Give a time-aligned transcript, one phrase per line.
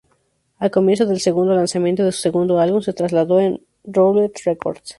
[0.57, 4.89] Al comienzo del segundo lanzamiento de su segundo álbum, se trasladó a Roulette Records.